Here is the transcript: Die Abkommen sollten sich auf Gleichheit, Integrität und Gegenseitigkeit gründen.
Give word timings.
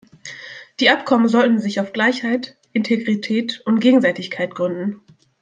Die 0.79 0.89
Abkommen 0.89 1.27
sollten 1.27 1.59
sich 1.59 1.79
auf 1.79 1.93
Gleichheit, 1.93 2.57
Integrität 2.73 3.61
und 3.65 3.79
Gegenseitigkeit 3.81 4.55
gründen. 4.55 4.99